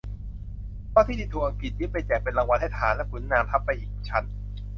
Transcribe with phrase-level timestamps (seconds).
[0.89, 4.23] เพราะที่ดินถูกอังกฤษยึดไปแจกเป็นรางวัลให้ทหารและขุนนาง ทับไปอีกชั้น